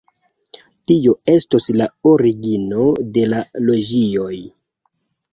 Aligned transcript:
Tio 0.91 1.11
estos 1.33 1.67
la 1.81 1.87
origino 2.11 2.87
de 3.17 3.25
la 3.35 3.41
loĝioj. 3.67 4.39